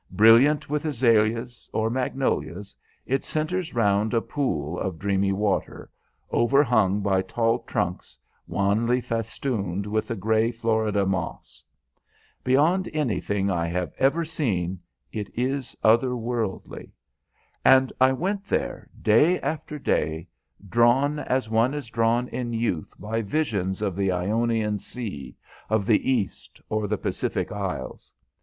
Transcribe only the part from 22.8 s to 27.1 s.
by visions of the Ionian Sea, of the East, or the